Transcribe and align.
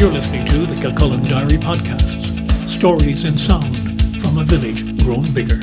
You're 0.00 0.10
listening 0.10 0.46
to 0.46 0.64
the 0.64 0.80
Kilcullen 0.80 1.20
Diary 1.20 1.58
Podcasts, 1.58 2.66
stories 2.66 3.26
in 3.26 3.36
sound 3.36 3.76
from 4.18 4.38
a 4.38 4.44
village 4.44 4.82
grown 5.04 5.30
bigger. 5.34 5.60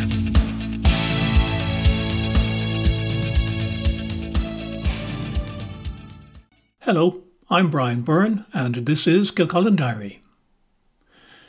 Hello, 6.82 7.24
I'm 7.50 7.72
Brian 7.72 8.04
Byrne, 8.04 8.46
and 8.54 8.76
this 8.76 9.08
is 9.08 9.32
Kilcullen 9.32 9.76
Diary. 9.76 10.22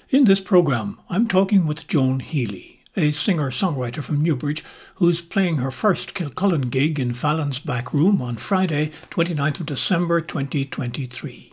In 0.09 0.25
this 0.25 0.41
programme, 0.41 0.99
I'm 1.11 1.29
talking 1.29 1.67
with 1.67 1.87
Joan 1.89 2.21
Healy, 2.21 2.85
a 2.97 3.13
singer-songwriter 3.13 4.03
from 4.03 4.23
Newbridge 4.23 4.65
who's 4.95 5.21
playing 5.21 5.59
her 5.59 5.71
first 5.71 6.15
Kilcullen 6.15 6.71
gig 6.71 6.99
in 6.99 7.13
Fallon's 7.13 7.59
Back 7.59 7.93
Room 7.93 8.23
on 8.23 8.39
Friday, 8.39 8.93
29th 9.11 9.61
of 9.61 9.67
December 9.67 10.23
2023. 10.23 11.53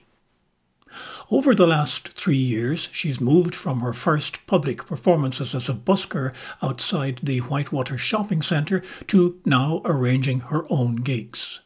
Over 1.31 1.55
the 1.55 1.65
last 1.65 2.09
three 2.09 2.37
years, 2.37 2.87
she's 2.91 3.19
moved 3.19 3.55
from 3.55 3.79
her 3.79 3.93
first 3.93 4.45
public 4.45 4.85
performances 4.85 5.55
as 5.55 5.67
a 5.67 5.73
busker 5.73 6.35
outside 6.61 7.19
the 7.23 7.39
Whitewater 7.39 7.97
Shopping 7.97 8.43
Centre 8.43 8.83
to 9.07 9.41
now 9.43 9.81
arranging 9.85 10.39
her 10.39 10.67
own 10.69 10.97
gigs. 10.97 11.61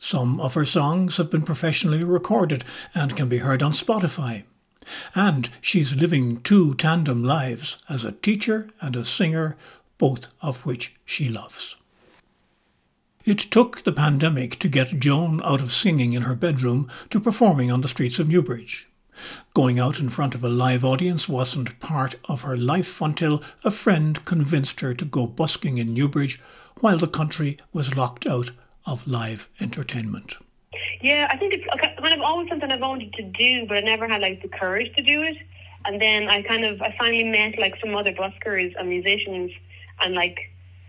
Some 0.00 0.40
of 0.40 0.54
her 0.54 0.66
songs 0.66 1.16
have 1.16 1.30
been 1.30 1.42
professionally 1.42 2.02
recorded 2.02 2.64
and 2.92 3.16
can 3.16 3.28
be 3.28 3.38
heard 3.38 3.62
on 3.62 3.70
Spotify. 3.72 4.42
And 5.14 5.48
she's 5.60 5.94
living 5.94 6.40
two 6.40 6.74
tandem 6.74 7.22
lives 7.22 7.78
as 7.88 8.04
a 8.04 8.12
teacher 8.12 8.68
and 8.80 8.96
a 8.96 9.04
singer, 9.04 9.56
both 9.98 10.28
of 10.42 10.66
which 10.66 10.96
she 11.04 11.28
loves. 11.28 11.77
It 13.28 13.40
took 13.40 13.84
the 13.84 13.92
pandemic 13.92 14.58
to 14.58 14.70
get 14.70 15.00
Joan 15.00 15.42
out 15.44 15.60
of 15.60 15.74
singing 15.74 16.14
in 16.14 16.22
her 16.22 16.34
bedroom 16.34 16.88
to 17.10 17.20
performing 17.20 17.70
on 17.70 17.82
the 17.82 17.88
streets 17.88 18.18
of 18.18 18.26
Newbridge. 18.26 18.88
Going 19.52 19.78
out 19.78 20.00
in 20.00 20.08
front 20.08 20.34
of 20.34 20.42
a 20.42 20.48
live 20.48 20.82
audience 20.82 21.28
wasn't 21.28 21.78
part 21.78 22.14
of 22.26 22.40
her 22.40 22.56
life 22.56 23.02
until 23.02 23.42
a 23.62 23.70
friend 23.70 24.24
convinced 24.24 24.80
her 24.80 24.94
to 24.94 25.04
go 25.04 25.26
busking 25.26 25.76
in 25.76 25.92
Newbridge 25.92 26.40
while 26.80 26.96
the 26.96 27.06
country 27.06 27.58
was 27.70 27.94
locked 27.94 28.26
out 28.26 28.50
of 28.86 29.06
live 29.06 29.50
entertainment. 29.60 30.38
Yeah, 31.02 31.28
I 31.30 31.36
think 31.36 31.52
it's 31.52 31.66
kind 32.00 32.14
of 32.14 32.22
always 32.22 32.48
something 32.48 32.70
I've 32.72 32.80
wanted 32.80 33.12
to 33.12 33.22
do, 33.24 33.66
but 33.66 33.76
I 33.76 33.80
never 33.80 34.08
had 34.08 34.22
like 34.22 34.40
the 34.40 34.48
courage 34.48 34.96
to 34.96 35.02
do 35.02 35.20
it. 35.22 35.36
And 35.84 36.00
then 36.00 36.30
I 36.30 36.40
kind 36.44 36.64
of 36.64 36.80
I 36.80 36.94
finally 36.98 37.24
met 37.24 37.58
like 37.58 37.74
some 37.78 37.94
other 37.94 38.14
buskers 38.14 38.72
and 38.78 38.88
musicians, 38.88 39.50
and 40.00 40.14
like 40.14 40.38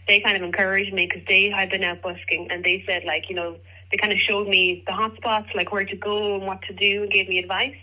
they 0.10 0.20
kind 0.20 0.36
of 0.36 0.44
encouraged 0.44 0.94
me 0.94 1.08
because 1.08 1.26
they 1.28 1.50
had 1.50 1.70
been 1.70 1.84
out 1.84 2.02
busking, 2.02 2.50
and 2.52 2.64
they 2.64 2.84
said 2.86 3.04
like 3.06 3.30
you 3.30 3.36
know 3.36 3.56
they 3.92 3.98
kind 3.98 4.12
of 4.12 4.20
showed 4.20 4.48
me 4.48 4.84
the 4.86 4.92
hot 4.92 5.16
spots, 5.16 5.48
like 5.56 5.72
where 5.72 5.86
to 5.86 5.96
go 5.96 6.36
and 6.36 6.46
what 6.46 6.62
to 6.64 6.74
do, 6.74 7.04
and 7.04 7.12
gave 7.12 7.30
me 7.30 7.40
advice. 7.40 7.78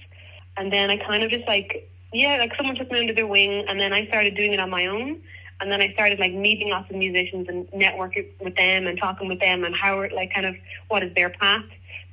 And 0.58 0.70
then 0.70 0.90
I 0.90 0.98
kind 0.98 1.22
of 1.22 1.30
just 1.30 1.46
like 1.46 1.88
yeah, 2.12 2.36
like 2.36 2.52
someone 2.56 2.76
took 2.76 2.90
me 2.90 3.00
under 3.00 3.14
their 3.14 3.26
wing, 3.26 3.64
and 3.68 3.80
then 3.80 3.94
I 3.94 4.06
started 4.08 4.36
doing 4.36 4.52
it 4.52 4.60
on 4.60 4.68
my 4.68 4.86
own. 4.86 5.22
And 5.58 5.72
then 5.72 5.80
I 5.80 5.90
started 5.94 6.18
like 6.18 6.34
meeting 6.34 6.68
lots 6.68 6.90
of 6.90 6.96
musicians 6.96 7.48
and 7.48 7.66
networking 7.68 8.26
with 8.42 8.56
them 8.56 8.86
and 8.86 8.98
talking 8.98 9.26
with 9.26 9.40
them 9.40 9.64
and 9.64 9.74
how 9.74 9.98
like 10.14 10.34
kind 10.34 10.44
of 10.44 10.54
what 10.88 11.02
is 11.02 11.14
their 11.14 11.30
path 11.30 11.64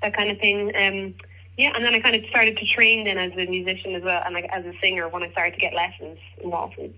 that 0.03 0.15
kind 0.15 0.29
of 0.29 0.37
thing. 0.37 0.71
Um, 0.75 1.15
yeah, 1.57 1.71
and 1.75 1.83
then 1.83 1.93
I 1.93 1.99
kind 1.99 2.15
of 2.15 2.23
started 2.29 2.57
to 2.57 2.65
train 2.65 3.05
then 3.05 3.17
as 3.17 3.31
a 3.33 3.49
musician 3.49 3.95
as 3.95 4.03
well, 4.03 4.21
and 4.23 4.33
like 4.33 4.49
as 4.51 4.65
a 4.65 4.73
singer 4.81 5.07
when 5.09 5.23
I 5.23 5.31
started 5.31 5.53
to 5.53 5.59
get 5.59 5.73
lessons 5.73 6.19
in 6.43 6.49
Walton. 6.51 6.93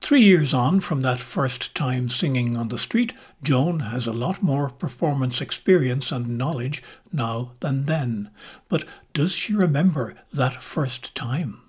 Three 0.00 0.22
years 0.22 0.54
on 0.54 0.80
from 0.80 1.02
that 1.02 1.20
first 1.20 1.74
time 1.74 2.08
singing 2.08 2.56
on 2.56 2.68
the 2.68 2.78
street, 2.78 3.12
Joan 3.42 3.80
has 3.80 4.06
a 4.06 4.12
lot 4.12 4.42
more 4.42 4.70
performance 4.70 5.40
experience 5.40 6.12
and 6.12 6.38
knowledge 6.38 6.82
now 7.12 7.52
than 7.60 7.86
then. 7.86 8.30
But 8.68 8.84
does 9.12 9.32
she 9.32 9.54
remember 9.54 10.14
that 10.32 10.62
first 10.62 11.14
time? 11.14 11.62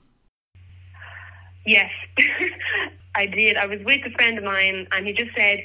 Yes, 1.65 1.91
I 3.15 3.25
did. 3.25 3.57
I 3.57 3.65
was 3.65 3.79
with 3.83 4.05
a 4.05 4.11
friend 4.11 4.37
of 4.37 4.43
mine, 4.43 4.87
and 4.91 5.05
he 5.05 5.13
just 5.13 5.35
said, 5.35 5.59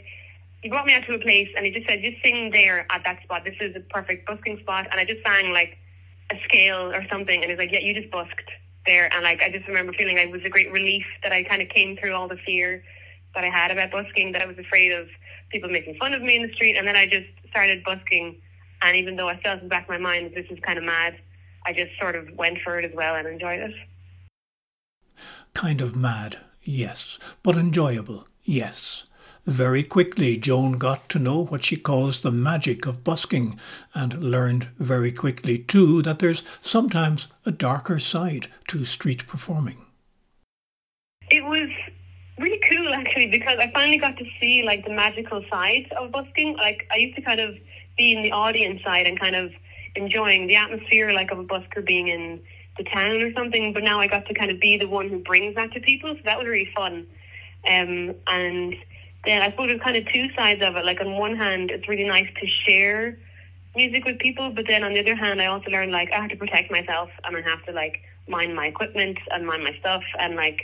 he 0.64 0.70
brought 0.70 0.86
me 0.86 0.94
out 0.94 1.04
to 1.04 1.14
a 1.14 1.18
place 1.18 1.48
and 1.54 1.66
he 1.66 1.70
just 1.70 1.86
said, 1.86 2.00
just 2.02 2.22
sing 2.24 2.50
there 2.50 2.86
at 2.90 3.02
that 3.04 3.22
spot. 3.22 3.44
This 3.44 3.54
is 3.60 3.76
a 3.76 3.80
perfect 3.80 4.26
busking 4.26 4.58
spot. 4.60 4.86
And 4.90 4.98
I 4.98 5.04
just 5.04 5.22
sang 5.22 5.52
like 5.52 5.76
a 6.32 6.36
scale 6.44 6.90
or 6.90 7.04
something. 7.10 7.42
And 7.42 7.50
he's 7.50 7.58
like, 7.58 7.70
yeah, 7.70 7.80
you 7.80 7.92
just 7.92 8.10
busked 8.10 8.50
there. 8.86 9.12
And 9.14 9.22
like, 9.22 9.40
I 9.42 9.50
just 9.50 9.66
remember 9.66 9.92
feeling 9.92 10.16
like 10.16 10.28
it 10.28 10.32
was 10.32 10.44
a 10.44 10.50
great 10.50 10.72
relief 10.72 11.04
that 11.22 11.32
I 11.32 11.42
kind 11.44 11.62
of 11.62 11.68
came 11.68 11.96
through 11.96 12.14
all 12.14 12.28
the 12.28 12.38
fear 12.44 12.82
that 13.34 13.44
I 13.44 13.48
had 13.48 13.70
about 13.70 13.90
busking, 13.90 14.32
that 14.32 14.42
I 14.42 14.46
was 14.46 14.58
afraid 14.58 14.92
of 14.92 15.08
people 15.50 15.68
making 15.68 15.96
fun 15.96 16.14
of 16.14 16.22
me 16.22 16.36
in 16.36 16.42
the 16.46 16.52
street. 16.54 16.76
And 16.76 16.86
then 16.86 16.96
I 16.96 17.06
just 17.06 17.26
started 17.50 17.82
busking. 17.84 18.40
And 18.82 18.96
even 18.96 19.16
though 19.16 19.28
I 19.28 19.40
felt 19.40 19.58
in 19.58 19.64
the 19.64 19.70
back 19.70 19.84
of 19.84 19.88
my 19.88 19.98
mind, 19.98 20.32
this 20.34 20.46
is 20.50 20.58
kind 20.60 20.78
of 20.78 20.84
mad, 20.84 21.16
I 21.66 21.72
just 21.72 21.92
sort 21.98 22.16
of 22.16 22.28
went 22.36 22.58
for 22.62 22.78
it 22.78 22.84
as 22.84 22.94
well 22.94 23.14
and 23.14 23.26
enjoyed 23.26 23.60
it. 23.60 23.74
Kind 25.54 25.80
of 25.80 25.96
mad, 25.96 26.38
yes. 26.62 27.18
But 27.42 27.56
enjoyable, 27.56 28.28
yes. 28.42 29.04
Very 29.46 29.82
quickly, 29.82 30.38
Joan 30.38 30.78
got 30.78 31.08
to 31.10 31.18
know 31.18 31.44
what 31.44 31.64
she 31.64 31.76
calls 31.76 32.20
the 32.20 32.32
magic 32.32 32.86
of 32.86 33.04
busking 33.04 33.60
and 33.94 34.14
learned 34.14 34.68
very 34.78 35.12
quickly, 35.12 35.58
too, 35.58 36.00
that 36.02 36.18
there's 36.18 36.42
sometimes 36.62 37.28
a 37.44 37.50
darker 37.50 37.98
side 37.98 38.48
to 38.68 38.86
street 38.86 39.26
performing. 39.26 39.76
It 41.30 41.44
was 41.44 41.68
really 42.38 42.60
cool, 42.70 42.94
actually, 42.94 43.28
because 43.30 43.58
I 43.58 43.70
finally 43.72 43.98
got 43.98 44.16
to 44.16 44.24
see, 44.40 44.62
like, 44.64 44.84
the 44.84 44.94
magical 44.94 45.44
side 45.50 45.92
of 45.94 46.10
busking. 46.10 46.56
Like, 46.56 46.86
I 46.90 46.96
used 46.96 47.16
to 47.16 47.22
kind 47.22 47.40
of 47.40 47.54
be 47.98 48.12
in 48.12 48.22
the 48.22 48.32
audience 48.32 48.82
side 48.82 49.06
and 49.06 49.20
kind 49.20 49.36
of 49.36 49.52
enjoying 49.94 50.46
the 50.46 50.56
atmosphere, 50.56 51.12
like, 51.12 51.30
of 51.30 51.38
a 51.38 51.44
busker 51.44 51.84
being 51.84 52.08
in 52.08 52.40
the 52.78 52.84
town 52.84 53.20
or 53.20 53.32
something, 53.34 53.72
but 53.74 53.82
now 53.82 54.00
I 54.00 54.08
got 54.08 54.26
to 54.26 54.34
kind 54.34 54.50
of 54.50 54.58
be 54.58 54.78
the 54.78 54.88
one 54.88 55.08
who 55.08 55.18
brings 55.18 55.54
that 55.54 55.70
to 55.72 55.80
people, 55.80 56.14
so 56.14 56.20
that 56.24 56.38
was 56.38 56.46
really 56.46 56.70
fun. 56.74 57.06
Um, 57.68 58.14
and 58.26 58.74
then 59.26 59.42
I 59.42 59.50
suppose 59.50 59.68
there's 59.68 59.80
kind 59.80 59.96
of 59.96 60.06
two 60.12 60.28
sides 60.34 60.62
of 60.62 60.76
it. 60.76 60.84
Like 60.84 61.00
on 61.00 61.16
one 61.16 61.36
hand, 61.36 61.70
it's 61.70 61.88
really 61.88 62.04
nice 62.04 62.28
to 62.40 62.46
share 62.46 63.18
music 63.76 64.04
with 64.04 64.18
people, 64.18 64.50
but 64.50 64.66
then 64.68 64.84
on 64.84 64.94
the 64.94 65.00
other 65.00 65.16
hand, 65.16 65.40
I 65.40 65.46
also 65.46 65.70
learned 65.70 65.92
like 65.92 66.12
I 66.12 66.20
have 66.20 66.30
to 66.30 66.36
protect 66.36 66.70
myself 66.70 67.10
and 67.24 67.36
I 67.36 67.40
have 67.42 67.64
to 67.66 67.72
like 67.72 68.00
mind 68.28 68.54
my 68.54 68.66
equipment 68.66 69.18
and 69.30 69.46
mind 69.46 69.64
my 69.64 69.76
stuff 69.80 70.02
and 70.18 70.36
like 70.36 70.60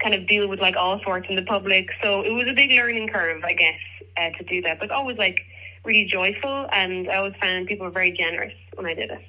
kind 0.00 0.14
of 0.14 0.28
deal 0.28 0.48
with 0.48 0.60
like 0.60 0.76
all 0.76 1.00
sorts 1.02 1.26
in 1.28 1.36
the 1.36 1.42
public. 1.42 1.88
So 2.02 2.22
it 2.22 2.30
was 2.30 2.46
a 2.48 2.54
big 2.54 2.70
learning 2.70 3.08
curve, 3.08 3.42
I 3.44 3.52
guess, 3.52 3.80
uh, 4.16 4.30
to 4.38 4.44
do 4.44 4.62
that. 4.62 4.78
But 4.78 4.90
always 4.90 5.18
like 5.18 5.40
really 5.84 6.06
joyful, 6.06 6.68
and 6.72 7.08
I 7.08 7.16
always 7.16 7.34
found 7.40 7.66
people 7.66 7.86
were 7.86 7.92
very 7.92 8.12
generous 8.12 8.54
when 8.74 8.86
I 8.86 8.94
did 8.94 9.10
it. 9.10 9.20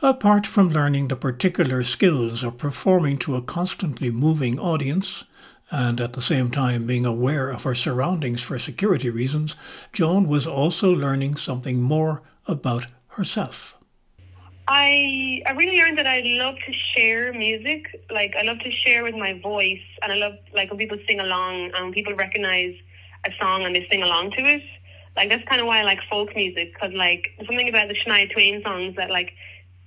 Apart 0.00 0.46
from 0.46 0.70
learning 0.70 1.08
the 1.08 1.16
particular 1.16 1.84
skills 1.84 2.42
of 2.42 2.58
performing 2.58 3.18
to 3.18 3.36
a 3.36 3.42
constantly 3.42 4.10
moving 4.10 4.58
audience, 4.58 5.24
and 5.72 6.02
at 6.02 6.12
the 6.12 6.20
same 6.20 6.50
time 6.50 6.86
being 6.86 7.06
aware 7.06 7.48
of 7.48 7.62
her 7.64 7.74
surroundings 7.74 8.42
for 8.42 8.58
security 8.58 9.08
reasons, 9.08 9.56
Joan 9.92 10.28
was 10.28 10.46
also 10.46 10.92
learning 10.92 11.36
something 11.36 11.80
more 11.80 12.22
about 12.46 12.86
herself. 13.08 13.78
I 14.68 15.42
I 15.46 15.52
really 15.52 15.78
learned 15.78 15.98
that 15.98 16.06
I 16.06 16.20
love 16.24 16.56
to 16.66 16.72
share 16.94 17.32
music. 17.32 17.86
Like 18.10 18.34
I 18.38 18.42
love 18.42 18.58
to 18.60 18.70
share 18.70 19.02
with 19.02 19.16
my 19.16 19.32
voice, 19.40 19.82
and 20.02 20.12
I 20.12 20.16
love 20.16 20.34
like 20.54 20.70
when 20.70 20.78
people 20.78 20.98
sing 21.08 21.20
along 21.20 21.72
and 21.74 21.92
people 21.92 22.14
recognize 22.14 22.74
a 23.26 23.30
song 23.40 23.64
and 23.64 23.74
they 23.74 23.86
sing 23.90 24.02
along 24.02 24.32
to 24.32 24.42
it. 24.44 24.62
Like 25.16 25.30
that's 25.30 25.46
kind 25.48 25.60
of 25.60 25.66
why 25.66 25.80
I 25.80 25.84
like 25.84 26.00
folk 26.08 26.36
music 26.36 26.74
because 26.74 26.92
like 26.94 27.24
something 27.46 27.68
about 27.68 27.88
the 27.88 27.94
Shania 27.94 28.30
Twain 28.30 28.62
songs 28.62 28.96
that 28.96 29.10
like 29.10 29.32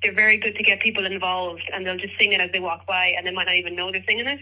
they're 0.02 0.13
very 0.13 0.38
good 0.38 0.56
to 0.56 0.63
get 0.63 0.79
people 0.81 1.06
involved 1.06 1.63
and 1.73 1.85
they'll 1.85 1.97
just 1.97 2.17
sing 2.19 2.34
it 2.34 2.41
as 2.41 2.52
they 2.52 2.59
walk 2.59 2.85
by 2.85 3.13
and 3.17 3.25
they 3.25 3.31
might 3.31 3.46
not 3.46 3.56
even 3.56 3.75
know 3.75 3.91
they're 3.91 4.03
singing 4.07 4.28
it. 4.28 4.40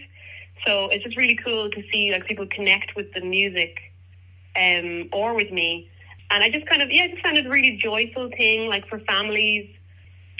So 0.66 0.88
it's 0.90 1.04
just 1.04 1.16
really 1.16 1.38
cool 1.44 1.70
to 1.70 1.82
see 1.92 2.10
like 2.12 2.26
people 2.26 2.46
connect 2.46 2.96
with 2.96 3.12
the 3.12 3.20
music, 3.20 3.76
um, 4.56 5.08
or 5.12 5.34
with 5.34 5.50
me. 5.50 5.90
And 6.30 6.42
I 6.42 6.50
just 6.50 6.66
kind 6.66 6.82
of 6.82 6.88
yeah, 6.90 7.08
just 7.08 7.22
found 7.22 7.36
it 7.36 7.46
a 7.46 7.50
really 7.50 7.76
joyful 7.76 8.30
thing, 8.30 8.68
like 8.68 8.88
for 8.88 8.98
families. 9.00 9.68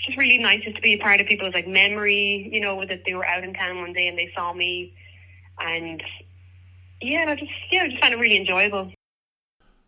Just 0.06 0.18
really 0.18 0.38
nice 0.38 0.62
just 0.62 0.76
to 0.76 0.82
be 0.82 0.94
a 0.94 0.98
part 0.98 1.20
of 1.20 1.26
people's 1.26 1.54
like 1.54 1.66
memory, 1.66 2.48
you 2.52 2.60
know, 2.60 2.84
that 2.86 3.02
they 3.06 3.14
were 3.14 3.24
out 3.24 3.42
in 3.42 3.54
town 3.54 3.80
one 3.80 3.92
day 3.92 4.08
and 4.08 4.18
they 4.18 4.30
saw 4.34 4.52
me, 4.52 4.94
and 5.58 6.02
yeah, 7.00 7.26
I 7.28 7.34
just 7.36 7.50
yeah, 7.70 7.82
I 7.82 7.88
just 7.88 8.00
found 8.02 8.14
it 8.14 8.18
really 8.18 8.36
enjoyable. 8.36 8.92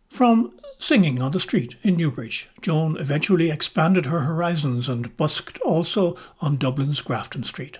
From 0.09 0.53
singing 0.79 1.21
on 1.21 1.31
the 1.31 1.39
street 1.39 1.75
in 1.83 1.97
Newbridge, 1.97 2.49
Joan 2.61 2.97
eventually 2.97 3.51
expanded 3.51 4.05
her 4.05 4.21
horizons 4.21 4.87
and 4.87 5.15
busked 5.17 5.59
also 5.59 6.15
on 6.41 6.57
Dublin's 6.57 7.01
Grafton 7.01 7.43
Street. 7.43 7.79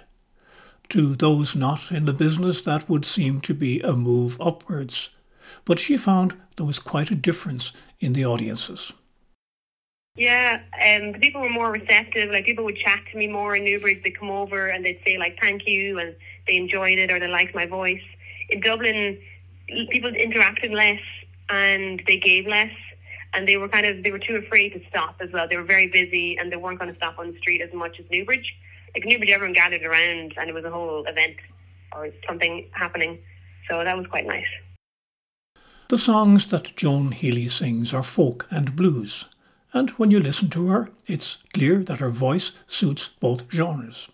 To 0.89 1.15
those 1.15 1.55
not 1.55 1.91
in 1.91 2.05
the 2.05 2.13
business, 2.13 2.61
that 2.61 2.89
would 2.89 3.05
seem 3.05 3.41
to 3.41 3.53
be 3.53 3.81
a 3.81 3.93
move 3.93 4.39
upwards. 4.39 5.09
But 5.65 5.79
she 5.79 5.97
found 5.97 6.33
there 6.55 6.65
was 6.65 6.79
quite 6.79 7.11
a 7.11 7.15
difference 7.15 7.73
in 7.99 8.13
the 8.13 8.25
audiences. 8.25 8.93
Yeah, 10.15 10.61
um, 10.73 11.11
the 11.11 11.19
people 11.19 11.41
were 11.41 11.49
more 11.49 11.71
receptive. 11.71 12.31
Like 12.31 12.45
people 12.45 12.63
would 12.65 12.77
chat 12.77 13.01
to 13.11 13.17
me 13.17 13.27
more 13.27 13.55
in 13.55 13.65
Newbridge. 13.65 14.01
They'd 14.03 14.17
come 14.17 14.31
over 14.31 14.67
and 14.67 14.83
they'd 14.83 15.01
say 15.05 15.17
like 15.17 15.37
"thank 15.39 15.67
you" 15.67 15.99
and 15.99 16.15
they 16.47 16.55
enjoyed 16.55 16.97
it 16.97 17.11
or 17.11 17.19
they 17.19 17.27
liked 17.27 17.53
my 17.53 17.65
voice. 17.65 18.01
In 18.49 18.61
Dublin, 18.61 19.19
people 19.91 20.11
interacted 20.11 20.71
less 20.71 21.01
and 21.49 22.01
they 22.07 22.17
gave 22.17 22.47
less. 22.47 22.71
and 23.33 23.47
they 23.47 23.57
were 23.57 23.69
kind 23.69 23.85
of 23.85 24.03
they 24.03 24.11
were 24.11 24.19
too 24.19 24.35
afraid 24.37 24.69
to 24.73 24.81
stop 24.89 25.15
as 25.19 25.29
well. 25.31 25.47
They 25.47 25.57
were 25.57 25.63
very 25.63 25.89
busy 25.89 26.37
and 26.37 26.51
they 26.51 26.55
weren't 26.55 26.79
going 26.79 26.91
to 26.91 26.97
stop 26.97 27.19
on 27.19 27.31
the 27.31 27.37
street 27.37 27.61
as 27.61 27.73
much 27.73 27.99
as 27.99 28.05
Newbridge. 28.09 28.55
Like 28.93 29.05
nobody 29.05 29.33
everyone 29.33 29.53
gathered 29.53 29.83
around 29.83 30.33
and 30.37 30.49
it 30.49 30.53
was 30.53 30.65
a 30.65 30.71
whole 30.71 31.05
event 31.05 31.35
or 31.95 32.09
something 32.27 32.67
happening. 32.71 33.19
So 33.69 33.83
that 33.83 33.97
was 33.97 34.07
quite 34.07 34.25
nice. 34.25 34.47
The 35.89 35.97
songs 35.97 36.47
that 36.47 36.75
Joan 36.75 37.11
Healy 37.11 37.47
sings 37.47 37.93
are 37.93 38.03
folk 38.03 38.45
and 38.51 38.75
blues, 38.75 39.25
and 39.73 39.89
when 39.91 40.11
you 40.11 40.19
listen 40.19 40.49
to 40.49 40.67
her, 40.67 40.89
it's 41.07 41.37
clear 41.53 41.77
that 41.83 41.99
her 41.99 42.09
voice 42.09 42.51
suits 42.67 43.09
both 43.19 43.49
genres. 43.51 44.09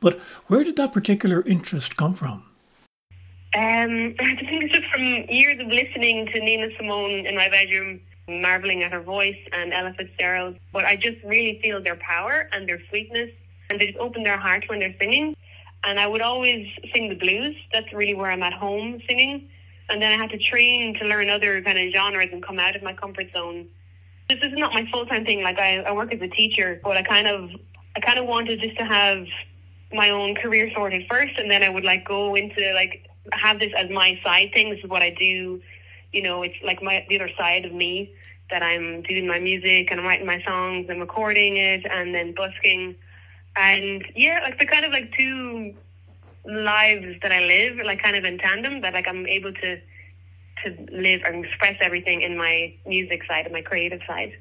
But 0.00 0.20
where 0.46 0.64
did 0.64 0.76
that 0.76 0.92
particular 0.92 1.42
interest 1.42 1.96
come 1.96 2.14
from? 2.14 2.44
Um, 3.56 4.14
I 4.20 4.36
think 4.36 4.64
it's 4.64 4.74
just 4.74 4.86
from 4.92 5.02
years 5.28 5.58
of 5.60 5.66
listening 5.68 6.26
to 6.26 6.40
Nina 6.40 6.68
Simone 6.76 7.26
in 7.26 7.34
my 7.34 7.48
bedroom, 7.48 8.00
marveling 8.28 8.82
at 8.82 8.92
her 8.92 9.00
voice 9.00 9.38
and 9.52 9.72
Ella 9.72 9.94
Fitzgerald. 9.96 10.56
But 10.72 10.84
I 10.84 10.96
just 10.96 11.18
really 11.24 11.58
feel 11.62 11.82
their 11.82 11.96
power 11.96 12.48
and 12.52 12.68
their 12.68 12.80
sweetness, 12.90 13.30
and 13.70 13.80
they 13.80 13.86
just 13.86 13.98
open 13.98 14.22
their 14.22 14.38
heart 14.38 14.64
when 14.68 14.78
they're 14.78 14.94
singing. 14.98 15.36
And 15.84 16.00
I 16.00 16.06
would 16.06 16.22
always 16.22 16.66
sing 16.92 17.08
the 17.08 17.14
blues. 17.14 17.54
That's 17.72 17.92
really 17.92 18.14
where 18.14 18.30
I'm 18.30 18.42
at 18.42 18.52
home 18.52 19.00
singing. 19.08 19.48
And 19.88 20.02
then 20.02 20.12
I 20.12 20.16
had 20.16 20.30
to 20.30 20.38
train 20.38 20.94
to 20.98 21.06
learn 21.06 21.30
other 21.30 21.62
kind 21.62 21.78
of 21.78 21.92
genres 21.92 22.30
and 22.32 22.44
come 22.44 22.58
out 22.58 22.76
of 22.76 22.82
my 22.82 22.94
comfort 22.94 23.26
zone. 23.32 23.68
This 24.28 24.38
is 24.42 24.52
not 24.52 24.74
my 24.74 24.84
full 24.92 25.06
time 25.06 25.24
thing. 25.24 25.42
Like 25.42 25.58
I, 25.58 25.78
I 25.78 25.92
work 25.92 26.12
as 26.12 26.20
a 26.20 26.28
teacher, 26.28 26.80
but 26.82 26.96
I 26.96 27.02
kind 27.02 27.26
of, 27.26 27.50
I 27.96 28.00
kind 28.00 28.18
of 28.18 28.26
wanted 28.26 28.60
just 28.60 28.76
to 28.78 28.84
have 28.84 29.24
my 29.92 30.10
own 30.10 30.34
career 30.34 30.70
sorted 30.74 31.06
first, 31.08 31.38
and 31.38 31.50
then 31.50 31.62
I 31.62 31.68
would 31.68 31.84
like 31.84 32.06
go 32.06 32.34
into 32.34 32.72
like 32.74 33.08
have 33.32 33.58
this 33.58 33.72
as 33.76 33.90
my 33.90 34.18
side 34.24 34.50
thing. 34.52 34.70
This 34.70 34.80
is 34.84 34.90
what 34.90 35.02
I 35.02 35.10
do. 35.18 35.60
You 36.12 36.22
know, 36.22 36.42
it's 36.42 36.56
like 36.64 36.82
my 36.82 37.04
the 37.08 37.16
other 37.16 37.30
side 37.38 37.64
of 37.64 37.72
me 37.72 38.14
that 38.50 38.62
I'm 38.62 39.02
doing 39.02 39.26
my 39.26 39.38
music 39.38 39.88
and 39.90 40.00
I'm 40.00 40.06
writing 40.06 40.26
my 40.26 40.42
songs 40.42 40.86
and 40.88 41.00
recording 41.00 41.56
it 41.56 41.86
and 41.90 42.14
then 42.14 42.34
busking. 42.34 42.96
And 43.58 44.06
yeah, 44.14 44.38
like 44.44 44.58
the 44.60 44.66
kind 44.66 44.84
of 44.84 44.92
like 44.92 45.12
two 45.18 45.74
lives 46.44 47.16
that 47.22 47.32
I 47.32 47.40
live, 47.40 47.78
like 47.84 48.00
kind 48.00 48.14
of 48.14 48.24
in 48.24 48.38
tandem, 48.38 48.82
that 48.82 48.94
like 48.94 49.08
I'm 49.08 49.26
able 49.26 49.52
to 49.52 49.80
to 50.64 50.86
live 50.90 51.22
and 51.24 51.44
express 51.44 51.76
everything 51.80 52.22
in 52.22 52.36
my 52.36 52.74
music 52.86 53.22
side 53.26 53.44
and 53.44 53.52
my 53.52 53.62
creative 53.62 54.00
side. 54.06 54.36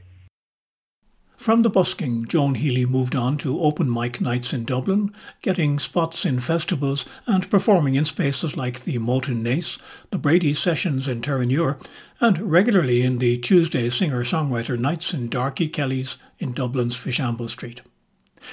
From 1.36 1.62
the 1.62 1.69
busking, 1.69 2.25
Joan 2.25 2.56
Healy 2.56 2.86
moved 2.88 3.16
on 3.16 3.38
to 3.38 3.60
open 3.60 3.94
mic 3.94 4.19
nights 4.19 4.54
in 4.54 4.66
Dublin, 4.66 5.14
getting 5.44 5.78
spots 5.78 6.25
in 6.25 6.40
festivals 6.40 7.06
and 7.28 7.50
performing 7.50 7.94
in 7.94 8.06
spaces 8.06 8.58
like 8.58 8.84
the 8.84 8.98
Moulton 8.98 9.44
Nace, 9.44 9.78
the 10.10 10.18
Brady 10.18 10.56
Sessions 10.56 11.08
in 11.08 11.22
Terenure, 11.22 11.80
and 12.19 12.52
regularly 12.52 13.04
in 13.04 13.19
the 13.19 13.38
Tuesday 13.38 13.90
singer-songwriter 13.92 14.80
nights 14.80 15.14
in 15.14 15.30
Darkey 15.30 15.72
Kelly's 15.72 16.18
in 16.40 16.54
Dublin's 16.54 16.98
Fishamble 16.98 17.50
Street. 17.50 17.81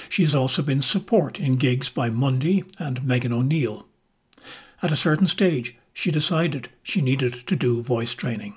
She 0.09 0.23
has 0.23 0.35
also 0.35 0.61
been 0.61 0.81
support 0.81 1.39
in 1.39 1.57
gigs 1.57 1.89
by 1.89 2.09
Mundy 2.09 2.63
and 2.79 3.03
Megan 3.03 3.33
O'Neill. 3.33 3.85
At 4.81 4.91
a 4.91 4.95
certain 4.95 5.27
stage, 5.27 5.77
she 5.93 6.11
decided 6.11 6.69
she 6.83 7.01
needed 7.01 7.47
to 7.47 7.55
do 7.55 7.81
voice 7.81 8.13
training. 8.13 8.55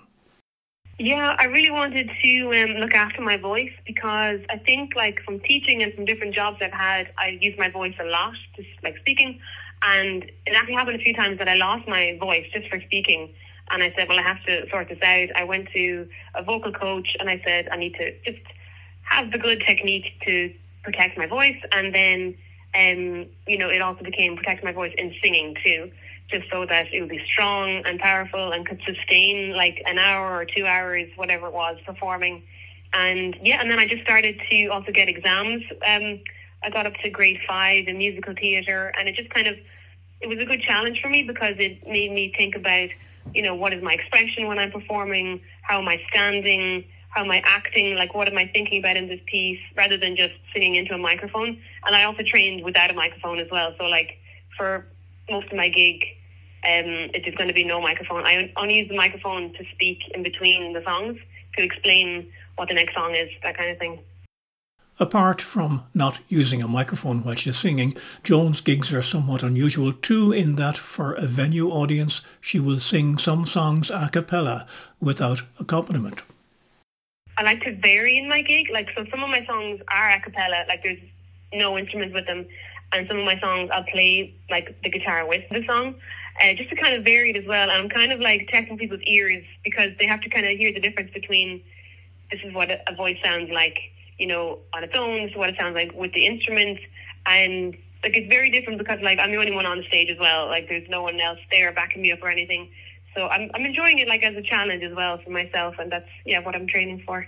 Yeah, 0.99 1.37
I 1.38 1.44
really 1.44 1.70
wanted 1.70 2.11
to 2.23 2.61
um, 2.61 2.70
look 2.81 2.93
after 2.93 3.23
my 3.23 3.37
voice 3.37 3.73
because 3.87 4.40
I 4.50 4.58
think, 4.58 4.96
like, 4.96 5.20
from 5.25 5.38
teaching 5.38 5.85
and 5.85 5.94
from 5.94 6.05
different 6.05 6.35
jobs 6.35 6.58
I've 6.61 6.73
had, 6.73 7.12
I 7.17 7.38
use 7.40 7.56
my 7.56 7.70
voice 7.70 7.94
a 8.00 8.05
lot, 8.05 8.35
just 8.56 8.69
like 8.82 8.99
speaking. 8.99 9.40
And 9.82 10.25
it 10.25 10.56
actually 10.56 10.75
happened 10.75 11.00
a 11.00 11.05
few 11.05 11.14
times 11.14 11.38
that 11.38 11.49
I 11.49 11.55
lost 11.55 11.87
my 11.87 12.17
voice 12.19 12.46
just 12.52 12.69
for 12.69 12.81
speaking. 12.81 13.32
And 13.70 13.82
I 13.82 13.93
said, 13.96 14.08
well, 14.08 14.19
I 14.19 14.23
have 14.23 14.43
to 14.46 14.69
sort 14.70 14.88
this 14.88 14.99
out. 15.00 15.29
I 15.37 15.44
went 15.44 15.69
to 15.73 16.08
a 16.35 16.43
vocal 16.43 16.73
coach 16.73 17.17
and 17.20 17.31
I 17.31 17.40
said, 17.44 17.69
I 17.70 17.76
need 17.76 17.94
to 17.94 18.19
just 18.25 18.44
have 19.02 19.31
the 19.31 19.38
good 19.38 19.62
technique 19.64 20.06
to 20.26 20.52
protect 20.88 21.19
my 21.19 21.26
voice. 21.26 21.61
And 21.73 21.94
then, 21.94 22.35
um, 22.75 23.26
you 23.46 23.58
know, 23.58 23.69
it 23.69 23.82
also 23.82 24.02
became 24.02 24.37
protect 24.37 24.64
my 24.64 24.73
voice 24.73 24.94
in 24.96 25.14
singing 25.23 25.55
too 25.64 25.90
just 26.31 26.44
so 26.50 26.67
that 26.67 26.93
it 26.93 27.00
would 27.00 27.08
be 27.08 27.20
strong 27.32 27.82
and 27.87 27.99
powerful 27.99 28.52
and 28.52 28.67
could 28.67 28.81
sustain 28.87 29.55
like 29.56 29.82
an 29.87 29.99
hour 29.99 30.37
or 30.37 30.44
two 30.44 30.67
hours, 30.67 31.08
whatever 31.17 31.46
it 31.46 31.55
was, 31.55 31.79
performing. 31.87 32.43
And 32.93 33.37
yeah, 33.43 33.61
and 33.61 33.70
then 33.70 33.79
I 33.79 33.87
just 33.87 34.02
started 34.02 34.40
to 34.50 34.67
also 34.69 34.93
get 34.93 35.08
exams. 35.08 35.62
Um, 35.87 36.20
I 36.62 36.70
got 36.70 36.87
up 36.87 36.94
to 37.02 37.11
grade 37.11 37.38
five 37.46 37.87
in 37.87 37.99
musical 37.99 38.35
theatre, 38.35 38.93
and 38.99 39.08
it 39.08 39.14
just 39.14 39.31
kind 39.31 39.46
of 39.46 39.56
it 40.20 40.26
was 40.26 40.38
a 40.38 40.44
good 40.44 40.61
challenge 40.62 41.00
for 41.00 41.08
me 41.08 41.23
because 41.23 41.55
it 41.58 41.87
made 41.87 42.12
me 42.12 42.32
think 42.37 42.56
about 42.56 42.88
you 43.35 43.43
know 43.43 43.55
what 43.55 43.73
is 43.73 43.82
my 43.82 43.93
expression 43.93 44.46
when 44.46 44.58
I'm 44.58 44.70
performing, 44.70 45.40
how 45.62 45.79
am 45.79 45.88
I 45.88 46.00
standing, 46.11 46.85
how 47.09 47.25
am 47.25 47.31
I 47.31 47.43
acting, 47.45 47.95
like 47.95 48.15
what 48.15 48.29
am 48.29 48.39
I 48.39 48.47
thinking 48.47 48.79
about 48.79 48.97
in 48.97 49.09
this 49.09 49.21
piece, 49.27 49.61
rather 49.77 49.97
than 49.97 50.17
just 50.17 50.35
singing 50.53 50.75
into 50.75 50.95
a 50.95 50.99
microphone. 50.99 51.61
And 51.87 51.97
I 51.97 52.05
also 52.05 52.23
trained 52.23 52.65
without 52.65 52.91
a 52.91 52.95
microphone 52.95 53.39
as 53.39 53.51
well. 53.51 53.75
So 53.79 53.85
like 53.85 54.19
for 54.57 54.87
most 55.31 55.49
of 55.51 55.57
my 55.57 55.69
gig, 55.69 56.05
um, 56.65 57.11
it 57.15 57.27
is 57.27 57.35
going 57.35 57.49
to 57.49 57.55
be 57.55 57.65
no 57.65 57.81
microphone. 57.81 58.27
I 58.27 58.53
only 58.57 58.75
use 58.75 58.89
the 58.89 58.97
microphone 58.97 59.53
to 59.55 59.65
speak 59.75 59.99
in 60.15 60.23
between 60.23 60.73
the 60.73 60.83
songs 60.83 61.19
to 61.57 61.63
explain 61.63 62.33
what 62.57 62.69
the 62.69 62.75
next 62.75 62.95
song 62.95 63.15
is, 63.15 63.31
that 63.43 63.57
kind 63.57 63.71
of 63.71 63.79
thing. 63.79 64.01
Apart 65.01 65.41
from 65.41 65.85
not 65.95 66.19
using 66.29 66.61
a 66.61 66.67
microphone 66.67 67.23
while 67.23 67.37
she's 67.37 67.57
singing, 67.57 67.95
Joan's 68.25 68.61
gigs 68.61 68.93
are 68.93 69.03
somewhat 69.03 69.45
unusual 69.45 69.93
too, 69.93 70.33
in 70.33 70.57
that 70.57 70.77
for 70.77 71.13
a 71.13 71.27
venue 71.27 71.69
audience, 71.69 72.21
she 72.41 72.59
will 72.59 72.81
sing 72.81 73.17
some 73.17 73.47
songs 73.47 73.91
a 73.91 74.09
cappella 74.11 74.67
without 75.01 75.43
accompaniment. 75.61 76.23
I 77.38 77.43
like 77.44 77.62
to 77.62 77.75
vary 77.76 78.19
in 78.19 78.29
my 78.29 78.43
gig. 78.43 78.67
Like, 78.70 78.88
so 78.96 79.05
some 79.11 79.23
of 79.23 79.31
my 79.31 79.46
songs 79.46 79.81
are 79.88 80.11
a 80.11 80.20
cappella, 80.20 80.64
like 80.69 80.82
there's 80.82 80.99
no 81.52 81.79
instruments 81.79 82.14
with 82.14 82.26
them. 82.26 82.46
And 82.93 83.06
some 83.06 83.19
of 83.19 83.25
my 83.25 83.38
songs 83.38 83.70
I'll 83.73 83.85
play 83.85 84.35
like 84.50 84.76
the 84.82 84.90
guitar 84.90 85.26
with 85.26 85.44
the 85.50 85.64
song 85.67 85.94
uh, 86.40 86.55
just 86.55 86.70
to 86.70 86.76
kind 86.76 86.94
of 86.94 87.05
vary 87.05 87.31
it 87.31 87.37
as 87.37 87.46
well. 87.46 87.62
And 87.62 87.73
I'm 87.73 87.88
kind 87.88 88.12
of 88.12 88.20
like 88.20 88.49
testing 88.49 88.79
people's 88.79 89.02
ears 89.06 89.44
because 89.64 89.90
they 89.99 90.06
have 90.06 90.20
to 90.23 90.31
kind 90.31 90.46
of 90.46 90.56
hear 90.56 90.73
the 90.73 90.81
difference 90.81 91.12
between 91.12 91.62
this 92.31 92.40
is 92.44 92.55
what 92.55 92.70
a, 92.70 92.94
voice 92.96 93.17
sounds 93.25 93.50
like, 93.50 93.79
you 94.19 94.26
know, 94.26 94.58
on 94.75 94.85
its 94.85 94.94
own, 94.96 95.23
this 95.23 95.32
is 95.32 95.37
what 95.37 95.49
it 95.49 95.56
sounds 95.58 95.75
like 95.75 95.93
with 95.94 96.12
the 96.12 96.26
instrument. 96.26 96.79
And 97.26 97.76
like 98.02 98.17
it's 98.17 98.29
very 98.29 98.50
different 98.50 98.79
because 98.79 99.00
like 99.02 99.19
I'm 99.19 99.31
the 99.31 99.38
only 99.38 99.52
one 99.52 99.67
on 99.67 99.79
the 99.79 99.85
stage 99.85 100.11
as 100.11 100.19
well. 100.19 100.46
Like 100.46 100.69
there's 100.69 100.88
no 100.88 101.02
one 101.02 101.20
else 101.20 101.38
there 101.50 101.73
backing 101.73 102.02
me 102.02 102.12
up 102.12 102.23
or 102.23 102.29
anything. 102.29 102.70
So 103.19 103.26
I'm 103.26 103.50
I'm 103.53 103.65
enjoying 103.65 103.99
it 103.99 104.06
like 104.06 104.23
as 104.23 104.37
a 104.37 104.43
challenge 104.43 104.85
as 104.85 104.94
well 104.94 105.19
for 105.19 105.31
myself 105.31 105.75
and 105.81 105.91
that's 105.91 106.09
yeah 106.25 106.38
what 106.38 106.55
I'm 106.55 106.69
training 106.69 107.03
for. 107.05 107.26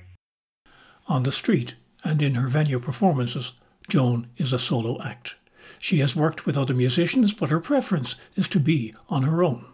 On 1.08 1.24
the 1.24 1.32
street 1.32 1.74
and 2.04 2.22
in 2.22 2.36
her 2.36 2.46
venue 2.46 2.78
performances, 2.78 3.54
Joan 3.88 4.28
is 4.36 4.52
a 4.52 4.58
solo 4.60 5.02
act. 5.02 5.34
She 5.80 5.98
has 5.98 6.14
worked 6.14 6.46
with 6.46 6.56
other 6.56 6.74
musicians, 6.74 7.34
but 7.34 7.48
her 7.48 7.58
preference 7.58 8.14
is 8.36 8.46
to 8.50 8.60
be 8.60 8.94
on 9.08 9.24
her 9.24 9.42
own. 9.42 9.64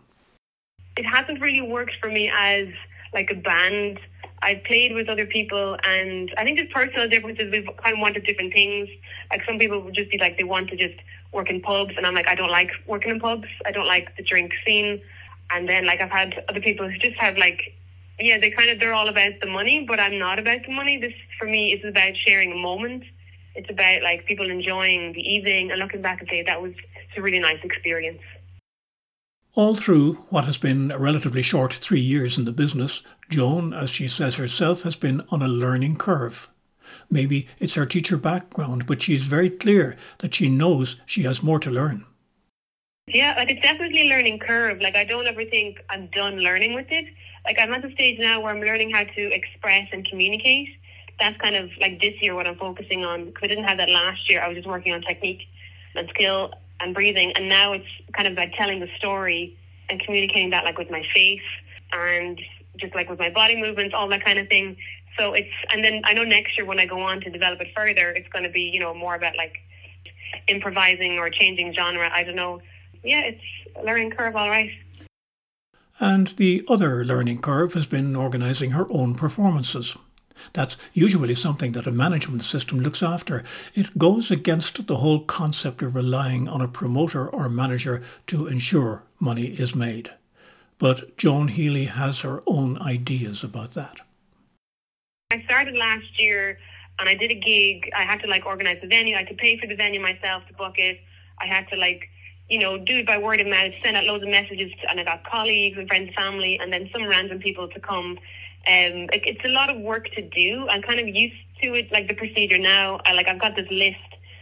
It 0.96 1.04
hasn't 1.04 1.42
really 1.42 1.60
worked 1.60 1.96
for 2.00 2.10
me 2.10 2.30
as 2.34 2.68
like 3.12 3.28
a 3.30 3.34
band. 3.34 4.00
I've 4.40 4.64
played 4.64 4.94
with 4.94 5.10
other 5.10 5.26
people, 5.26 5.76
and 5.84 6.32
I 6.38 6.44
think 6.44 6.56
there's 6.56 6.72
personal 6.72 7.10
differences. 7.10 7.52
We've 7.52 7.68
kind 7.82 7.94
of 7.94 8.00
wanted 8.00 8.24
different 8.24 8.54
things. 8.54 8.88
Like 9.30 9.42
some 9.44 9.58
people 9.58 9.82
would 9.82 9.94
just 9.94 10.10
be 10.10 10.16
like 10.16 10.38
they 10.38 10.44
want 10.44 10.70
to 10.70 10.76
just 10.76 10.98
work 11.34 11.50
in 11.50 11.60
pubs, 11.60 11.92
and 11.98 12.06
I'm 12.06 12.14
like 12.14 12.28
I 12.28 12.34
don't 12.34 12.50
like 12.50 12.70
working 12.86 13.10
in 13.10 13.20
pubs. 13.20 13.48
I 13.66 13.70
don't 13.70 13.86
like 13.86 14.16
the 14.16 14.22
drink 14.22 14.52
scene. 14.64 15.02
And 15.50 15.68
then 15.68 15.86
like 15.86 16.00
I've 16.00 16.10
had 16.10 16.44
other 16.48 16.60
people 16.60 16.88
who 16.88 16.98
just 16.98 17.16
have 17.18 17.36
like 17.36 17.60
yeah, 18.18 18.38
they 18.38 18.50
kind 18.50 18.70
of 18.70 18.80
they're 18.80 18.94
all 18.94 19.08
about 19.08 19.32
the 19.40 19.46
money, 19.46 19.84
but 19.86 20.00
I'm 20.00 20.18
not 20.18 20.38
about 20.38 20.60
the 20.66 20.72
money. 20.72 20.98
This 20.98 21.12
for 21.38 21.46
me 21.46 21.72
is 21.72 21.84
about 21.84 22.16
sharing 22.16 22.52
a 22.52 22.56
moment 22.56 23.04
it's 23.56 23.70
about 23.70 24.02
like 24.02 24.26
people 24.26 24.50
enjoying 24.50 25.14
the 25.14 25.22
evening 25.22 25.70
and 25.70 25.80
looking 25.80 26.02
back 26.02 26.20
and 26.20 26.28
saying 26.28 26.44
that 26.46 26.60
was 26.60 26.74
a 27.16 27.22
really 27.22 27.40
nice 27.40 27.58
experience. 27.64 28.20
All 29.54 29.74
through 29.74 30.14
what 30.28 30.44
has 30.44 30.58
been 30.58 30.90
a 30.90 30.98
relatively 30.98 31.40
short 31.40 31.72
three 31.72 32.00
years 32.00 32.36
in 32.36 32.44
the 32.44 32.52
business, 32.52 33.02
Joan, 33.30 33.72
as 33.72 33.88
she 33.88 34.08
says 34.08 34.36
herself, 34.36 34.82
has 34.82 34.96
been 34.96 35.22
on 35.32 35.40
a 35.40 35.48
learning 35.48 35.96
curve. 35.96 36.50
Maybe 37.10 37.48
it's 37.58 37.74
her 37.74 37.86
teacher 37.86 38.18
background, 38.18 38.86
but 38.86 39.00
she 39.00 39.14
is 39.14 39.22
very 39.22 39.48
clear 39.48 39.96
that 40.18 40.34
she 40.34 40.50
knows 40.50 41.00
she 41.06 41.22
has 41.22 41.42
more 41.42 41.58
to 41.60 41.70
learn. 41.70 42.04
Yeah, 43.08 43.34
like 43.36 43.50
it's 43.50 43.62
definitely 43.62 44.08
a 44.08 44.10
learning 44.10 44.40
curve. 44.40 44.80
Like 44.80 44.96
I 44.96 45.04
don't 45.04 45.26
ever 45.26 45.44
think 45.44 45.78
I'm 45.88 46.08
done 46.08 46.38
learning 46.38 46.74
with 46.74 46.88
it. 46.90 47.06
Like 47.44 47.56
I'm 47.60 47.72
at 47.72 47.82
the 47.82 47.92
stage 47.92 48.18
now 48.18 48.40
where 48.40 48.52
I'm 48.52 48.60
learning 48.60 48.90
how 48.90 49.04
to 49.04 49.32
express 49.32 49.88
and 49.92 50.04
communicate 50.04 50.68
that's 51.18 51.40
kind 51.40 51.56
of 51.56 51.70
like 51.80 52.00
this 52.00 52.14
year 52.20 52.34
what 52.34 52.46
I'm 52.46 52.56
focusing 52.56 53.04
on 53.04 53.26
because 53.26 53.44
I 53.44 53.46
didn't 53.48 53.64
have 53.64 53.78
that 53.78 53.88
last 53.88 54.28
year. 54.28 54.42
I 54.42 54.48
was 54.48 54.56
just 54.56 54.68
working 54.68 54.92
on 54.92 55.02
technique 55.02 55.42
and 55.94 56.08
skill 56.10 56.50
and 56.80 56.94
breathing, 56.94 57.32
and 57.36 57.48
now 57.48 57.72
it's 57.72 57.86
kind 58.14 58.26
of 58.26 58.34
about 58.34 58.48
telling 58.58 58.80
the 58.80 58.88
story 58.98 59.56
and 59.88 60.00
communicating 60.00 60.50
that 60.50 60.64
like 60.64 60.76
with 60.76 60.90
my 60.90 61.02
face 61.14 61.40
and 61.92 62.40
just 62.76 62.94
like 62.94 63.08
with 63.08 63.18
my 63.18 63.30
body 63.30 63.60
movements, 63.60 63.94
all 63.96 64.08
that 64.08 64.24
kind 64.24 64.38
of 64.38 64.48
thing. 64.48 64.76
So 65.18 65.32
it's 65.32 65.48
and 65.72 65.82
then 65.82 66.02
I 66.04 66.12
know 66.12 66.24
next 66.24 66.56
year 66.58 66.66
when 66.66 66.78
I 66.78 66.86
go 66.86 67.00
on 67.00 67.20
to 67.22 67.30
develop 67.30 67.60
it 67.60 67.68
further, 67.74 68.10
it's 68.10 68.28
going 68.28 68.44
to 68.44 68.50
be 68.50 68.70
you 68.72 68.80
know 68.80 68.92
more 68.92 69.14
about 69.14 69.36
like 69.36 69.54
improvising 70.48 71.18
or 71.18 71.30
changing 71.30 71.72
genre. 71.72 72.10
I 72.12 72.24
don't 72.24 72.36
know. 72.36 72.60
Yeah, 73.06 73.20
it's 73.20 73.42
a 73.76 73.84
learning 73.84 74.10
curve, 74.10 74.34
all 74.34 74.50
right. 74.50 74.70
And 76.00 76.28
the 76.36 76.64
other 76.68 77.04
learning 77.04 77.40
curve 77.40 77.74
has 77.74 77.86
been 77.86 78.16
organising 78.16 78.72
her 78.72 78.86
own 78.90 79.14
performances. 79.14 79.96
That's 80.52 80.76
usually 80.92 81.34
something 81.34 81.72
that 81.72 81.86
a 81.86 81.92
management 81.92 82.44
system 82.44 82.80
looks 82.80 83.02
after. 83.02 83.44
It 83.74 83.96
goes 83.96 84.30
against 84.30 84.86
the 84.86 84.96
whole 84.96 85.20
concept 85.20 85.82
of 85.82 85.94
relying 85.94 86.48
on 86.48 86.60
a 86.60 86.68
promoter 86.68 87.28
or 87.28 87.48
manager 87.48 88.02
to 88.26 88.46
ensure 88.46 89.04
money 89.20 89.46
is 89.46 89.74
made. 89.74 90.10
But 90.78 91.16
Joan 91.16 91.48
Healy 91.48 91.84
has 91.84 92.20
her 92.20 92.42
own 92.46 92.76
ideas 92.82 93.42
about 93.42 93.72
that. 93.72 94.00
I 95.32 95.42
started 95.44 95.74
last 95.76 96.20
year 96.20 96.58
and 96.98 97.08
I 97.08 97.14
did 97.14 97.30
a 97.30 97.34
gig. 97.34 97.90
I 97.96 98.02
had 98.02 98.20
to 98.22 98.26
like 98.26 98.44
organize 98.44 98.78
the 98.82 98.88
venue. 98.88 99.14
I 99.14 99.20
had 99.20 99.28
to 99.28 99.34
pay 99.34 99.58
for 99.58 99.66
the 99.66 99.76
venue 99.76 100.00
myself 100.00 100.46
to 100.48 100.54
book 100.54 100.74
it. 100.76 100.98
I 101.40 101.46
had 101.46 101.68
to 101.68 101.76
like, 101.76 102.08
you 102.48 102.58
know, 102.58 102.78
do 102.78 102.98
it 102.98 103.06
by 103.06 103.18
word 103.18 103.40
of 103.40 103.46
mouth, 103.46 103.72
send 103.82 103.96
out 103.96 104.04
loads 104.04 104.22
of 104.22 104.30
messages, 104.30 104.70
to, 104.80 104.90
and 104.90 105.00
I 105.00 105.04
got 105.04 105.24
colleagues 105.24 105.78
and 105.78 105.88
friends, 105.88 106.14
family, 106.14 106.58
and 106.60 106.72
then 106.72 106.88
some 106.92 107.06
random 107.08 107.40
people 107.40 107.68
to 107.68 107.80
come. 107.80 108.18
Um, 108.68 109.10
it, 109.12 109.22
it's 109.24 109.44
a 109.44 109.48
lot 109.48 109.70
of 109.70 109.80
work 109.80 110.06
to 110.12 110.22
do. 110.22 110.66
I'm 110.68 110.82
kind 110.82 111.00
of 111.00 111.08
used 111.08 111.36
to 111.62 111.74
it, 111.74 111.90
like 111.92 112.08
the 112.08 112.14
procedure 112.14 112.58
now. 112.58 113.00
I 113.04 113.12
like 113.12 113.26
I've 113.28 113.40
got 113.40 113.56
this 113.56 113.68
list 113.70 113.96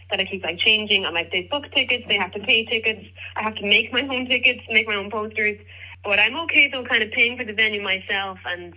that 0.09 0.19
I 0.19 0.25
keep 0.25 0.43
like 0.43 0.59
changing. 0.59 1.05
I'm 1.05 1.13
like 1.13 1.31
they 1.31 1.43
book 1.43 1.65
tickets, 1.73 2.05
they 2.07 2.17
have 2.17 2.31
to 2.33 2.39
pay 2.39 2.65
tickets. 2.65 3.05
I 3.35 3.43
have 3.43 3.55
to 3.55 3.65
make 3.65 3.91
my 3.91 4.01
own 4.01 4.25
tickets, 4.27 4.61
make 4.69 4.87
my 4.87 4.95
own 4.95 5.09
posters. 5.09 5.59
But 6.03 6.19
I'm 6.19 6.35
okay 6.41 6.69
though, 6.71 6.85
kind 6.85 7.03
of 7.03 7.11
paying 7.11 7.37
for 7.37 7.43
the 7.43 7.53
venue 7.53 7.81
myself 7.81 8.37
and 8.45 8.73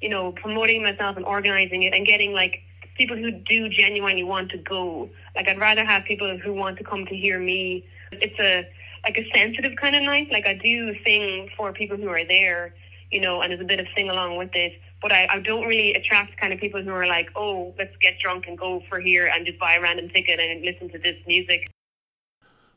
you 0.00 0.08
know 0.08 0.32
promoting 0.32 0.82
myself 0.82 1.16
and 1.16 1.24
organizing 1.24 1.82
it 1.82 1.94
and 1.94 2.06
getting 2.06 2.32
like 2.32 2.60
people 2.96 3.16
who 3.16 3.30
do 3.30 3.68
genuinely 3.68 4.24
want 4.24 4.50
to 4.50 4.58
go. 4.58 5.10
Like 5.34 5.48
I'd 5.48 5.58
rather 5.58 5.84
have 5.84 6.04
people 6.04 6.38
who 6.38 6.52
want 6.52 6.78
to 6.78 6.84
come 6.84 7.06
to 7.06 7.16
hear 7.16 7.38
me. 7.38 7.84
It's 8.12 8.38
a 8.38 8.68
like 9.04 9.16
a 9.16 9.28
sensitive 9.36 9.76
kind 9.80 9.94
of 9.96 10.02
night. 10.02 10.28
Like 10.30 10.46
I 10.46 10.54
do 10.54 10.94
sing 11.04 11.50
for 11.56 11.72
people 11.72 11.96
who 11.96 12.08
are 12.08 12.24
there, 12.24 12.74
you 13.10 13.20
know, 13.20 13.40
and 13.40 13.50
there's 13.50 13.60
a 13.60 13.64
bit 13.64 13.80
of 13.80 13.86
sing 13.94 14.10
along 14.10 14.36
with 14.36 14.54
it 14.54 14.72
but 15.00 15.12
I, 15.12 15.28
I 15.30 15.40
don't 15.40 15.66
really 15.66 15.94
attract 15.94 16.38
kind 16.40 16.52
of 16.52 16.60
people 16.60 16.82
who 16.82 16.90
are 16.90 17.06
like, 17.06 17.30
oh, 17.36 17.74
let's 17.78 17.94
get 18.00 18.18
drunk 18.18 18.46
and 18.46 18.58
go 18.58 18.82
for 18.88 19.00
here 19.00 19.26
and 19.26 19.46
just 19.46 19.58
buy 19.58 19.74
a 19.74 19.80
random 19.80 20.08
ticket 20.08 20.40
and 20.40 20.64
listen 20.64 20.88
to 20.90 20.98
this 20.98 21.16
music. 21.26 21.70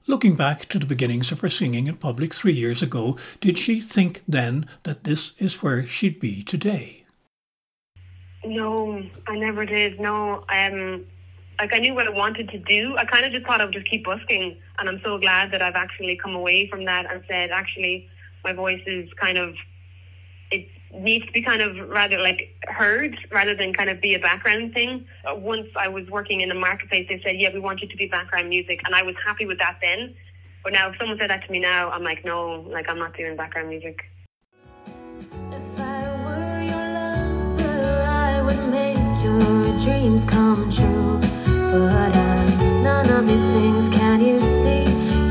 Looking 0.07 0.35
back 0.35 0.67
to 0.69 0.79
the 0.79 0.85
beginnings 0.85 1.31
of 1.31 1.41
her 1.41 1.49
singing 1.49 1.87
in 1.87 1.95
public 1.97 2.33
three 2.33 2.53
years 2.53 2.81
ago, 2.81 3.17
did 3.39 3.57
she 3.57 3.81
think 3.81 4.23
then 4.27 4.67
that 4.83 5.03
this 5.03 5.33
is 5.37 5.61
where 5.61 5.85
she'd 5.85 6.19
be 6.19 6.43
today? 6.43 7.05
No, 8.43 9.03
I 9.27 9.37
never 9.37 9.65
did. 9.65 9.99
No, 9.99 10.43
um, 10.49 11.05
like 11.61 11.73
I 11.73 11.77
knew 11.77 11.93
what 11.93 12.07
I 12.07 12.09
wanted 12.09 12.49
to 12.49 12.57
do. 12.57 12.97
I 12.97 13.05
kind 13.05 13.23
of 13.23 13.31
just 13.31 13.45
thought 13.45 13.61
I 13.61 13.65
would 13.65 13.73
just 13.73 13.87
keep 13.87 14.03
busking, 14.03 14.57
and 14.79 14.89
I'm 14.89 14.99
so 15.03 15.19
glad 15.19 15.51
that 15.51 15.61
I've 15.61 15.75
actually 15.75 16.17
come 16.17 16.33
away 16.33 16.67
from 16.67 16.85
that 16.85 17.05
and 17.11 17.23
said, 17.27 17.51
actually, 17.51 18.09
my 18.43 18.51
voice 18.51 18.81
is 18.87 19.07
kind 19.13 19.37
of 19.37 19.53
it 20.49 20.67
needs 20.91 21.23
to 21.27 21.31
be 21.31 21.43
kind 21.43 21.61
of 21.61 21.87
rather 21.87 22.19
like 22.19 22.49
heard 22.63 23.15
rather 23.31 23.55
than 23.55 23.73
kind 23.73 23.91
of 23.91 24.01
be 24.01 24.15
a 24.15 24.19
background 24.19 24.73
thing. 24.73 25.05
Uh, 25.23 25.35
once 25.35 25.67
I 25.79 25.87
was 25.87 26.07
working 26.09 26.41
in 26.41 26.49
the 26.49 26.55
marketplace, 26.55 27.05
they 27.07 27.21
said, 27.23 27.39
yeah, 27.39 27.53
we 27.53 27.59
want 27.59 27.79
you 27.81 27.87
to 27.87 27.95
be 27.95 28.07
background 28.07 28.49
music. 28.49 28.81
And 28.83 28.95
I 28.95 29.03
was 29.03 29.15
happy 29.23 29.45
with 29.45 29.59
that 29.59 29.77
then. 29.83 30.15
But 30.63 30.73
now 30.73 30.89
if 30.89 30.97
someone 30.97 31.17
said 31.19 31.29
that 31.29 31.45
to 31.45 31.51
me 31.51 31.59
now, 31.59 31.91
I'm 31.91 32.03
like, 32.03 32.25
no, 32.25 32.65
like 32.71 32.89
I'm 32.89 32.97
not 32.97 33.15
doing 33.15 33.37
background 33.37 33.69
music. 33.69 34.01
dreams 39.83 40.25
come 40.25 40.71
true, 40.71 41.19
but 41.71 42.09
none 42.83 43.09
of 43.09 43.25
these 43.27 43.45
things 43.45 43.87
can 43.89 44.19
you 44.19 44.41
see. 44.41 44.83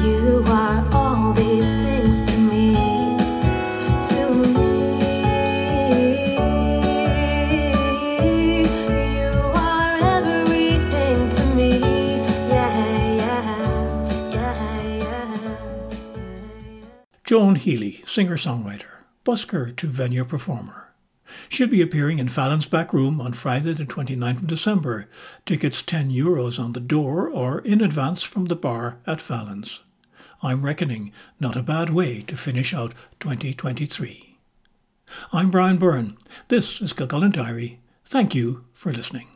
You 0.06 0.42
are 0.46 0.82
all 0.92 1.34
these 1.34 1.66
things 1.84 2.16
to 2.30 2.38
me, 2.38 2.74
to 4.08 4.34
me. 4.34 4.70
Joan 17.24 17.54
Healy, 17.56 18.02
singer 18.06 18.36
songwriter, 18.36 19.04
busker 19.24 19.76
to 19.76 19.86
venue 19.86 20.24
performer. 20.24 20.89
She'll 21.48 21.68
be 21.68 21.82
appearing 21.82 22.18
in 22.18 22.28
Fallon's 22.28 22.68
Back 22.68 22.92
Room 22.92 23.20
on 23.20 23.32
Friday, 23.32 23.72
the 23.72 23.84
29th 23.84 24.38
of 24.38 24.46
December. 24.46 25.08
Tickets 25.46 25.82
10 25.82 26.10
euros 26.10 26.58
on 26.58 26.72
the 26.72 26.80
door 26.80 27.28
or 27.28 27.60
in 27.60 27.80
advance 27.80 28.22
from 28.22 28.46
the 28.46 28.56
bar 28.56 28.98
at 29.06 29.20
Fallon's. 29.20 29.80
I'm 30.42 30.64
reckoning 30.64 31.12
not 31.38 31.56
a 31.56 31.62
bad 31.62 31.90
way 31.90 32.22
to 32.22 32.36
finish 32.36 32.72
out 32.72 32.94
2023. 33.20 34.38
I'm 35.32 35.50
Brian 35.50 35.76
Byrne. 35.76 36.16
This 36.48 36.80
is 36.80 36.92
Kilcullen 36.92 37.32
Diary. 37.32 37.80
Thank 38.04 38.34
you 38.34 38.64
for 38.72 38.92
listening. 38.92 39.28